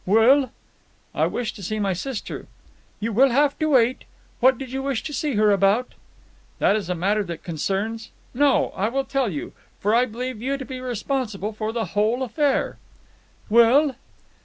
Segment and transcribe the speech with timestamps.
[0.03, 0.51] "Well?"
[1.13, 2.47] "I wish to see my sister."
[2.99, 4.05] "You will have to wait.
[4.39, 5.93] What did you wish to see her about?"
[6.57, 8.71] "That is a matter that concerns——No!
[8.75, 12.79] I will tell you, for I believe you to be responsible for the whole affair."
[13.47, 13.95] "Well?"